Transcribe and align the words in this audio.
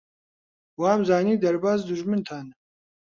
وامزانی 0.81 1.35
دەرباز 1.43 1.79
دوژمنتانە. 1.87 2.53